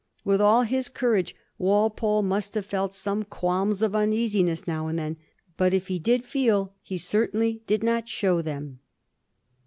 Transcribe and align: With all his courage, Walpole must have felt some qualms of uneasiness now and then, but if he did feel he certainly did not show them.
With 0.25 0.41
all 0.41 0.63
his 0.63 0.89
courage, 0.89 1.35
Walpole 1.59 2.23
must 2.23 2.55
have 2.55 2.65
felt 2.65 2.91
some 2.95 3.21
qualms 3.23 3.83
of 3.83 3.93
uneasiness 3.95 4.65
now 4.65 4.87
and 4.87 4.97
then, 4.97 5.17
but 5.57 5.75
if 5.75 5.89
he 5.89 5.99
did 5.99 6.25
feel 6.25 6.73
he 6.81 6.97
certainly 6.97 7.61
did 7.67 7.83
not 7.83 8.09
show 8.09 8.41
them. 8.41 8.79